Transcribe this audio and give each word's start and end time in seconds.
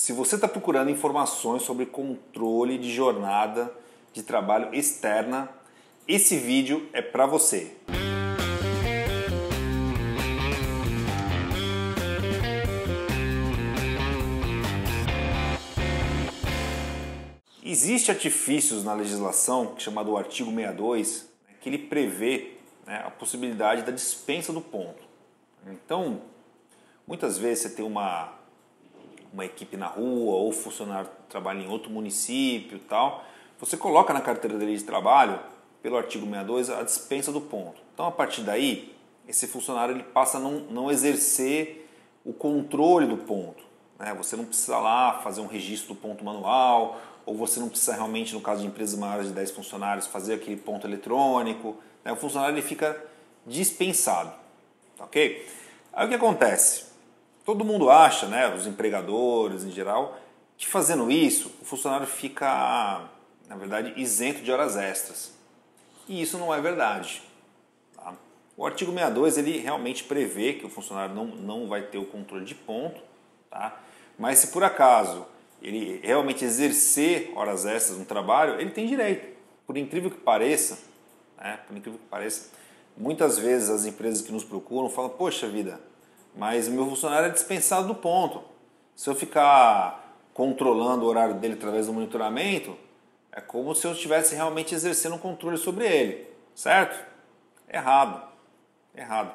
Se 0.00 0.14
você 0.14 0.36
está 0.36 0.48
procurando 0.48 0.88
informações 0.88 1.60
sobre 1.60 1.84
controle 1.84 2.78
de 2.78 2.90
jornada 2.90 3.70
de 4.14 4.22
trabalho 4.22 4.74
externa, 4.74 5.50
esse 6.08 6.38
vídeo 6.38 6.88
é 6.94 7.02
para 7.02 7.26
você. 7.26 7.76
Existe 17.62 18.10
artifícios 18.10 18.82
na 18.82 18.94
legislação 18.94 19.74
chamado 19.76 20.16
artigo 20.16 20.50
62 20.50 21.28
né, 21.46 21.54
que 21.60 21.68
ele 21.68 21.76
prevê 21.76 22.52
né, 22.86 23.02
a 23.04 23.10
possibilidade 23.10 23.82
da 23.82 23.92
dispensa 23.92 24.50
do 24.50 24.62
ponto. 24.62 25.02
Então, 25.66 26.22
muitas 27.06 27.36
vezes 27.36 27.64
você 27.64 27.76
tem 27.76 27.84
uma, 27.84 28.39
uma 29.32 29.44
equipe 29.44 29.76
na 29.76 29.86
rua 29.86 30.34
ou 30.34 30.52
funcionário 30.52 31.08
trabalha 31.28 31.60
em 31.60 31.68
outro 31.68 31.90
município 31.90 32.78
tal, 32.80 33.24
você 33.58 33.76
coloca 33.76 34.12
na 34.12 34.20
carteira 34.20 34.56
dele 34.58 34.76
de 34.76 34.84
trabalho, 34.84 35.38
pelo 35.82 35.96
artigo 35.96 36.24
62, 36.24 36.70
a 36.70 36.82
dispensa 36.82 37.30
do 37.30 37.40
ponto. 37.40 37.80
Então, 37.94 38.06
a 38.06 38.10
partir 38.10 38.42
daí, 38.42 38.94
esse 39.28 39.46
funcionário 39.46 39.94
ele 39.94 40.02
passa 40.02 40.38
a 40.38 40.40
não, 40.40 40.60
não 40.60 40.90
exercer 40.90 41.88
o 42.24 42.32
controle 42.32 43.06
do 43.06 43.16
ponto. 43.16 43.62
Né? 43.98 44.14
Você 44.14 44.36
não 44.36 44.44
precisa 44.44 44.78
lá 44.78 45.20
fazer 45.20 45.40
um 45.40 45.46
registro 45.46 45.94
do 45.94 46.00
ponto 46.00 46.24
manual, 46.24 47.00
ou 47.24 47.36
você 47.36 47.60
não 47.60 47.68
precisa 47.68 47.94
realmente, 47.94 48.34
no 48.34 48.40
caso 48.40 48.62
de 48.62 48.66
empresas 48.66 48.98
maiores 48.98 49.28
de 49.28 49.34
10 49.34 49.50
funcionários, 49.52 50.06
fazer 50.06 50.34
aquele 50.34 50.56
ponto 50.56 50.86
eletrônico. 50.86 51.76
Né? 52.04 52.12
O 52.12 52.16
funcionário 52.16 52.54
ele 52.54 52.62
fica 52.62 52.98
dispensado. 53.46 54.32
Ok? 54.98 55.46
Aí 55.92 56.06
o 56.06 56.08
que 56.08 56.14
acontece? 56.14 56.89
Todo 57.50 57.64
mundo 57.64 57.90
acha, 57.90 58.28
né, 58.28 58.54
os 58.54 58.64
empregadores 58.64 59.64
em 59.64 59.72
geral, 59.72 60.16
que 60.56 60.68
fazendo 60.68 61.10
isso 61.10 61.50
o 61.60 61.64
funcionário 61.64 62.06
fica, 62.06 63.08
na 63.48 63.56
verdade, 63.56 63.92
isento 64.00 64.40
de 64.40 64.52
horas 64.52 64.76
extras. 64.76 65.34
E 66.06 66.22
isso 66.22 66.38
não 66.38 66.54
é 66.54 66.60
verdade. 66.60 67.20
Tá? 67.96 68.14
O 68.56 68.64
artigo 68.64 68.92
62 68.92 69.36
ele 69.36 69.58
realmente 69.58 70.04
prevê 70.04 70.52
que 70.52 70.64
o 70.64 70.68
funcionário 70.68 71.12
não, 71.12 71.26
não 71.26 71.66
vai 71.66 71.82
ter 71.82 71.98
o 71.98 72.04
controle 72.04 72.44
de 72.44 72.54
ponto, 72.54 73.02
tá? 73.50 73.80
mas 74.16 74.38
se 74.38 74.52
por 74.52 74.62
acaso 74.62 75.26
ele 75.60 75.98
realmente 76.04 76.44
exercer 76.44 77.32
horas 77.34 77.66
extras 77.66 77.98
no 77.98 78.04
trabalho, 78.04 78.60
ele 78.60 78.70
tem 78.70 78.86
direito. 78.86 79.26
Por 79.66 79.76
incrível 79.76 80.08
que 80.08 80.18
pareça, 80.18 80.78
né? 81.36 81.58
por 81.66 81.76
incrível 81.76 81.98
que 81.98 82.06
pareça, 82.06 82.52
muitas 82.96 83.40
vezes 83.40 83.68
as 83.68 83.86
empresas 83.86 84.22
que 84.22 84.30
nos 84.30 84.44
procuram 84.44 84.88
falam: 84.88 85.10
Poxa 85.10 85.48
vida, 85.48 85.89
mas 86.36 86.68
meu 86.68 86.86
funcionário 86.86 87.28
é 87.28 87.30
dispensado 87.30 87.88
do 87.88 87.94
ponto. 87.94 88.42
Se 88.94 89.08
eu 89.08 89.14
ficar 89.14 90.16
controlando 90.34 91.04
o 91.04 91.08
horário 91.08 91.34
dele 91.34 91.54
através 91.54 91.86
do 91.86 91.92
monitoramento, 91.92 92.76
é 93.32 93.40
como 93.40 93.74
se 93.74 93.86
eu 93.86 93.92
estivesse 93.92 94.34
realmente 94.34 94.74
exercendo 94.74 95.14
um 95.14 95.18
controle 95.18 95.56
sobre 95.56 95.86
ele, 95.86 96.26
certo? 96.54 96.98
Errado. 97.72 98.22
Errado. 98.94 99.32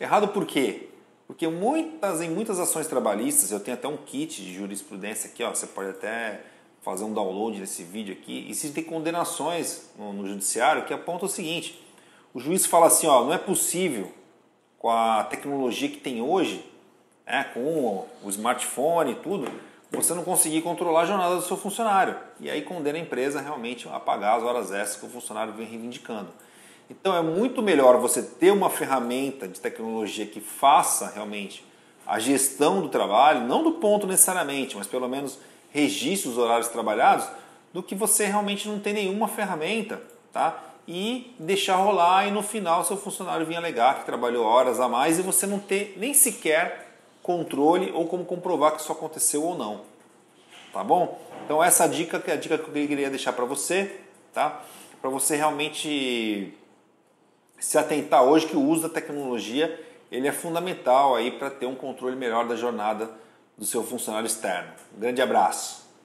Errado 0.00 0.28
por 0.28 0.46
quê? 0.46 0.88
Porque 1.26 1.46
muitas, 1.46 2.20
em 2.20 2.30
muitas 2.30 2.58
ações 2.58 2.86
trabalhistas, 2.86 3.50
eu 3.50 3.60
tenho 3.60 3.76
até 3.76 3.86
um 3.86 3.96
kit 3.96 4.42
de 4.42 4.54
jurisprudência 4.54 5.30
aqui, 5.30 5.42
ó, 5.44 5.50
você 5.50 5.66
pode 5.66 5.90
até 5.90 6.40
fazer 6.82 7.04
um 7.04 7.12
download 7.12 7.60
desse 7.60 7.82
vídeo 7.82 8.14
aqui. 8.14 8.46
Existem 8.48 8.82
condenações 8.82 9.90
no, 9.98 10.12
no 10.12 10.26
judiciário 10.26 10.84
que 10.86 10.94
apontam 10.94 11.26
o 11.26 11.30
seguinte: 11.30 11.78
o 12.32 12.40
juiz 12.40 12.64
fala 12.64 12.86
assim, 12.86 13.06
ó, 13.06 13.24
não 13.24 13.32
é 13.32 13.38
possível 13.38 14.10
com 14.78 14.90
a 14.90 15.24
tecnologia 15.24 15.88
que 15.88 15.98
tem 15.98 16.22
hoje, 16.22 16.64
né, 17.26 17.44
com 17.52 18.06
o 18.22 18.30
smartphone 18.30 19.12
e 19.12 19.16
tudo, 19.16 19.50
você 19.90 20.14
não 20.14 20.22
conseguir 20.22 20.62
controlar 20.62 21.02
a 21.02 21.06
jornada 21.06 21.36
do 21.36 21.42
seu 21.42 21.56
funcionário. 21.56 22.16
E 22.40 22.50
aí 22.50 22.62
condena 22.62 22.98
a 22.98 23.00
empresa 23.00 23.40
realmente 23.40 23.88
a 23.88 23.98
pagar 23.98 24.36
as 24.36 24.42
horas 24.42 24.70
extras 24.70 24.96
que 24.96 25.06
o 25.06 25.08
funcionário 25.08 25.52
vem 25.52 25.66
reivindicando. 25.66 26.28
Então 26.90 27.16
é 27.16 27.22
muito 27.22 27.62
melhor 27.62 27.98
você 27.98 28.22
ter 28.22 28.50
uma 28.50 28.70
ferramenta 28.70 29.46
de 29.46 29.60
tecnologia 29.60 30.26
que 30.26 30.40
faça 30.40 31.10
realmente 31.10 31.64
a 32.06 32.18
gestão 32.18 32.80
do 32.80 32.88
trabalho, 32.88 33.46
não 33.46 33.62
do 33.62 33.72
ponto 33.72 34.06
necessariamente, 34.06 34.76
mas 34.76 34.86
pelo 34.86 35.08
menos 35.08 35.38
registre 35.70 36.30
os 36.30 36.38
horários 36.38 36.68
trabalhados, 36.68 37.28
do 37.72 37.82
que 37.82 37.94
você 37.94 38.24
realmente 38.24 38.66
não 38.66 38.78
ter 38.78 38.94
nenhuma 38.94 39.28
ferramenta, 39.28 40.00
tá? 40.32 40.62
E 40.86 41.34
deixar 41.38 41.76
rolar 41.76 42.26
e 42.26 42.30
no 42.30 42.42
final 42.42 42.84
seu 42.84 42.96
funcionário 42.96 43.44
vir 43.44 43.56
alegar 43.56 43.98
que 43.98 44.06
trabalhou 44.06 44.44
horas 44.44 44.80
a 44.80 44.88
mais 44.88 45.18
e 45.18 45.22
você 45.22 45.46
não 45.46 45.58
ter 45.58 45.94
nem 45.98 46.14
sequer 46.14 46.88
controle 47.22 47.92
ou 47.92 48.06
como 48.06 48.24
comprovar 48.24 48.72
que 48.72 48.80
isso 48.80 48.90
aconteceu 48.90 49.42
ou 49.42 49.56
não. 49.56 49.82
Tá 50.72 50.82
bom? 50.82 51.20
Então 51.44 51.62
essa 51.62 51.86
dica 51.86 52.18
que 52.18 52.30
é 52.30 52.34
a 52.34 52.36
dica 52.36 52.56
que 52.56 52.68
eu 52.68 52.72
queria 52.72 53.10
deixar 53.10 53.32
para 53.32 53.44
você, 53.44 54.00
tá? 54.32 54.62
Para 55.00 55.10
você 55.10 55.36
realmente 55.36 56.54
se 57.58 57.76
atentar 57.76 58.22
hoje 58.22 58.46
que 58.46 58.56
o 58.56 58.62
uso 58.62 58.82
da 58.82 58.88
tecnologia 58.88 59.84
ele 60.10 60.26
é 60.26 60.32
fundamental 60.32 61.14
aí 61.14 61.30
para 61.30 61.50
ter 61.50 61.66
um 61.66 61.74
controle 61.74 62.16
melhor 62.16 62.46
da 62.46 62.56
jornada 62.56 63.10
do 63.56 63.66
seu 63.66 63.82
funcionário 63.82 64.26
externo. 64.26 64.72
Um 64.96 65.00
grande 65.00 65.20
abraço. 65.20 65.87